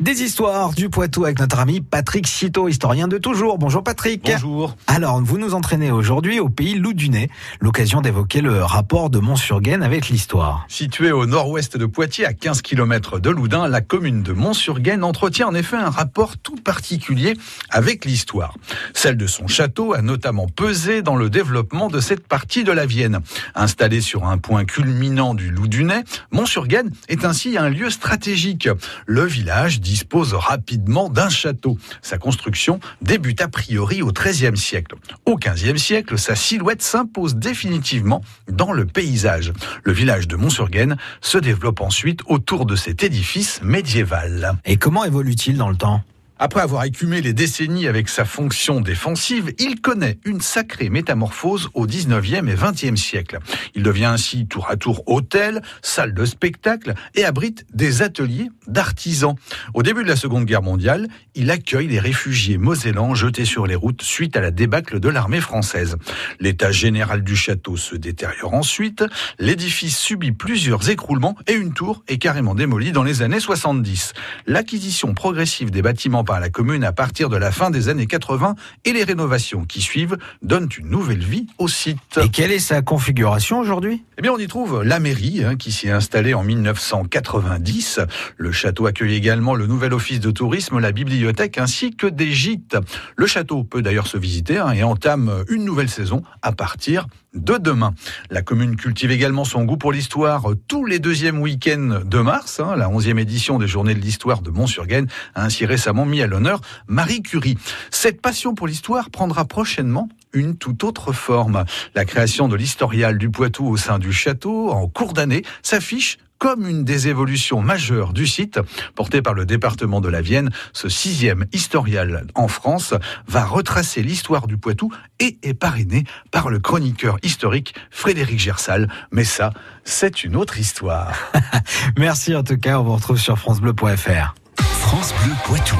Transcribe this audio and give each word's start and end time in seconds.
Des 0.00 0.22
histoires 0.22 0.72
du 0.72 0.88
Poitou 0.88 1.26
avec 1.26 1.40
notre 1.40 1.58
ami 1.58 1.82
Patrick 1.82 2.26
Citeau, 2.26 2.68
historien 2.68 3.06
de 3.06 3.18
toujours. 3.18 3.58
Bonjour 3.58 3.84
Patrick. 3.84 4.22
Bonjour. 4.24 4.74
Alors, 4.86 5.20
vous 5.20 5.36
nous 5.36 5.52
entraînez 5.52 5.90
aujourd'hui 5.90 6.40
au 6.40 6.48
pays 6.48 6.76
Loudunais, 6.76 7.28
l'occasion 7.60 8.00
d'évoquer 8.00 8.40
le 8.40 8.64
rapport 8.64 9.10
de 9.10 9.18
Mont-sur-Gaine 9.18 9.82
avec 9.82 10.08
l'histoire. 10.08 10.64
Située 10.68 11.12
au 11.12 11.26
nord-ouest 11.26 11.76
de 11.76 11.84
Poitiers, 11.84 12.24
à 12.24 12.32
15 12.32 12.62
km 12.62 13.18
de 13.18 13.28
Loudun, 13.28 13.68
la 13.68 13.82
commune 13.82 14.22
de 14.22 14.32
Mont-sur-Gaine 14.32 15.04
entretient 15.04 15.48
en 15.48 15.54
effet 15.54 15.76
un 15.76 15.90
rapport 15.90 16.38
tout 16.38 16.56
particulier 16.56 17.34
avec 17.68 18.06
l'histoire. 18.06 18.54
Celle 18.94 19.18
de 19.18 19.26
son 19.26 19.48
château 19.48 19.92
a 19.92 20.00
notamment 20.00 20.48
pesé 20.48 21.02
dans 21.02 21.16
le 21.16 21.28
développement 21.28 21.88
de 21.88 22.00
cette 22.00 22.26
partie 22.26 22.64
de 22.64 22.72
la 22.72 22.86
Vienne. 22.86 23.20
Installée 23.54 24.00
sur 24.00 24.24
un 24.24 24.38
point 24.38 24.64
culminant 24.64 25.34
du 25.34 25.50
Loudunais, 25.50 26.04
Mont-sur-Gaine 26.32 26.90
est 27.08 27.26
ainsi 27.26 27.58
un 27.58 27.68
lieu 27.68 27.90
stratégique. 27.90 28.70
Le 29.04 29.26
village 29.26 29.78
dispose 29.90 30.34
rapidement 30.34 31.08
d'un 31.08 31.28
château. 31.28 31.76
Sa 32.00 32.16
construction 32.16 32.78
débute 33.02 33.40
a 33.40 33.48
priori 33.48 34.02
au 34.02 34.12
XIIIe 34.12 34.56
siècle. 34.56 34.94
Au 35.26 35.34
XVe 35.36 35.76
siècle, 35.76 36.16
sa 36.16 36.36
silhouette 36.36 36.80
s'impose 36.80 37.34
définitivement 37.34 38.22
dans 38.48 38.72
le 38.72 38.86
paysage. 38.86 39.52
Le 39.82 39.92
village 39.92 40.28
de 40.28 40.36
Mont-sur-Gaine 40.36 40.96
se 41.20 41.38
développe 41.38 41.80
ensuite 41.80 42.20
autour 42.26 42.66
de 42.66 42.76
cet 42.76 43.02
édifice 43.02 43.60
médiéval. 43.62 44.52
Et 44.64 44.76
comment 44.76 45.04
évolue-t-il 45.04 45.56
dans 45.56 45.68
le 45.68 45.76
temps? 45.76 46.04
Après 46.40 46.62
avoir 46.62 46.84
écumé 46.84 47.20
les 47.20 47.34
décennies 47.34 47.86
avec 47.86 48.08
sa 48.08 48.24
fonction 48.24 48.80
défensive, 48.80 49.52
il 49.58 49.82
connaît 49.82 50.18
une 50.24 50.40
sacrée 50.40 50.88
métamorphose 50.88 51.68
au 51.74 51.86
19e 51.86 52.48
et 52.48 52.54
20e 52.54 52.96
siècle. 52.96 53.38
Il 53.74 53.82
devient 53.82 54.06
ainsi 54.06 54.46
tour 54.46 54.66
à 54.70 54.76
tour 54.76 55.02
hôtel, 55.06 55.60
salle 55.82 56.14
de 56.14 56.24
spectacle 56.24 56.94
et 57.14 57.26
abrite 57.26 57.66
des 57.74 58.00
ateliers 58.00 58.48
d'artisans. 58.66 59.34
Au 59.74 59.82
début 59.82 60.02
de 60.02 60.08
la 60.08 60.16
Seconde 60.16 60.46
Guerre 60.46 60.62
mondiale, 60.62 61.08
il 61.34 61.50
accueille 61.50 61.88
les 61.88 62.00
réfugiés 62.00 62.56
mosellans 62.56 63.14
jetés 63.14 63.44
sur 63.44 63.66
les 63.66 63.74
routes 63.74 64.00
suite 64.00 64.34
à 64.34 64.40
la 64.40 64.50
débâcle 64.50 64.98
de 64.98 65.10
l'armée 65.10 65.42
française. 65.42 65.96
L'état 66.38 66.72
général 66.72 67.22
du 67.22 67.36
château 67.36 67.76
se 67.76 67.96
détériore 67.96 68.54
ensuite, 68.54 69.04
l'édifice 69.38 69.98
subit 69.98 70.32
plusieurs 70.32 70.88
écroulements 70.88 71.36
et 71.46 71.52
une 71.52 71.74
tour 71.74 72.02
est 72.08 72.16
carrément 72.16 72.54
démolie 72.54 72.92
dans 72.92 73.02
les 73.02 73.20
années 73.20 73.40
70. 73.40 74.14
L'acquisition 74.46 75.12
progressive 75.12 75.70
des 75.70 75.82
bâtiments 75.82 76.24
par 76.30 76.38
la 76.38 76.48
commune 76.48 76.84
à 76.84 76.92
partir 76.92 77.28
de 77.28 77.36
la 77.36 77.50
fin 77.50 77.70
des 77.70 77.88
années 77.88 78.06
80 78.06 78.54
et 78.84 78.92
les 78.92 79.02
rénovations 79.02 79.64
qui 79.64 79.80
suivent 79.80 80.16
donnent 80.42 80.68
une 80.78 80.88
nouvelle 80.88 81.24
vie 81.24 81.48
au 81.58 81.66
site. 81.66 82.20
Et 82.22 82.28
quelle 82.28 82.52
est 82.52 82.60
sa 82.60 82.82
configuration 82.82 83.58
aujourd'hui? 83.58 84.04
Eh 84.20 84.22
bien, 84.22 84.32
on 84.32 84.38
y 84.38 84.48
trouve 84.48 84.82
la 84.82 85.00
mairie 85.00 85.42
hein, 85.42 85.56
qui 85.56 85.72
s'y 85.72 85.88
est 85.88 85.92
installée 85.92 86.34
en 86.34 86.42
1990. 86.42 88.00
Le 88.36 88.52
château 88.52 88.84
accueille 88.84 89.14
également 89.14 89.54
le 89.54 89.66
nouvel 89.66 89.94
office 89.94 90.20
de 90.20 90.30
tourisme, 90.30 90.78
la 90.78 90.92
bibliothèque 90.92 91.56
ainsi 91.56 91.96
que 91.96 92.06
des 92.06 92.30
gîtes. 92.30 92.76
Le 93.16 93.26
château 93.26 93.64
peut 93.64 93.80
d'ailleurs 93.80 94.06
se 94.06 94.18
visiter 94.18 94.58
hein, 94.58 94.72
et 94.72 94.82
entame 94.82 95.44
une 95.48 95.64
nouvelle 95.64 95.88
saison 95.88 96.22
à 96.42 96.52
partir 96.52 97.06
de 97.32 97.56
demain. 97.56 97.94
La 98.28 98.42
commune 98.42 98.76
cultive 98.76 99.10
également 99.10 99.44
son 99.44 99.64
goût 99.64 99.78
pour 99.78 99.90
l'histoire 99.90 100.48
tous 100.68 100.84
les 100.84 100.98
deuxièmes 100.98 101.40
week-ends 101.40 102.02
de 102.04 102.18
mars. 102.18 102.60
Hein. 102.60 102.76
la 102.76 102.90
onzième 102.90 103.18
édition 103.18 103.58
des 103.58 103.68
Journées 103.68 103.94
de 103.94 104.00
l'Histoire 104.00 104.42
de 104.42 104.50
Mont-sur-Gaine 104.50 105.06
a 105.34 105.44
ainsi 105.44 105.64
récemment 105.64 106.04
mis 106.04 106.20
à 106.20 106.26
l'honneur 106.26 106.60
Marie 106.88 107.22
Curie. 107.22 107.56
Cette 107.90 108.20
passion 108.20 108.54
pour 108.54 108.66
l'histoire 108.66 109.08
prendra 109.08 109.46
prochainement 109.46 110.10
une 110.32 110.56
toute 110.56 110.84
autre 110.84 111.12
forme. 111.12 111.64
La 111.94 112.04
création 112.04 112.48
de 112.48 112.56
l'historial 112.56 113.18
du 113.18 113.30
Poitou 113.30 113.66
au 113.68 113.76
sein 113.76 113.98
du 113.98 114.12
château 114.12 114.70
en 114.70 114.88
cours 114.88 115.12
d'année 115.12 115.42
s'affiche 115.62 116.18
comme 116.40 116.66
une 116.66 116.84
des 116.84 117.06
évolutions 117.06 117.60
majeures 117.60 118.14
du 118.14 118.26
site, 118.26 118.58
porté 118.94 119.20
par 119.20 119.34
le 119.34 119.44
département 119.44 120.00
de 120.00 120.08
la 120.08 120.22
Vienne. 120.22 120.50
Ce 120.72 120.88
sixième 120.88 121.44
historial 121.52 122.26
en 122.34 122.48
France 122.48 122.94
va 123.28 123.44
retracer 123.44 124.02
l'histoire 124.02 124.46
du 124.46 124.56
Poitou 124.56 124.90
et 125.20 125.38
est 125.42 125.54
parrainé 125.54 126.04
par 126.30 126.48
le 126.48 126.58
chroniqueur 126.58 127.18
historique 127.22 127.74
Frédéric 127.90 128.40
Gersal. 128.40 128.88
Mais 129.12 129.24
ça, 129.24 129.52
c'est 129.84 130.24
une 130.24 130.34
autre 130.34 130.58
histoire. 130.58 131.14
Merci 131.98 132.34
en 132.34 132.42
tout 132.42 132.56
cas, 132.56 132.80
on 132.80 132.84
vous 132.84 132.94
retrouve 132.94 133.18
sur 133.18 133.38
francebleu.fr. 133.38 134.34
France 134.56 135.14
Bleu 135.22 135.34
Poitou. 135.44 135.76